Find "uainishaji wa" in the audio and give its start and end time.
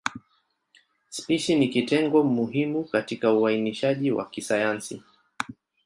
3.33-4.29